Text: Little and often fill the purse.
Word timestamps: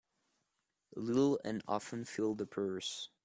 Little 0.95 1.39
and 1.45 1.61
often 1.67 2.05
fill 2.05 2.33
the 2.33 2.47
purse. 2.47 3.09